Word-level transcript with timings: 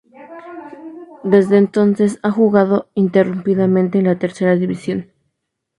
Desde 1.23 1.59
entonces, 1.59 2.17
ha 2.23 2.31
jugado 2.31 2.89
ininterrumpidamente 2.95 3.99
en 3.99 4.17
Tercera 4.17 4.55
División. 4.55 5.11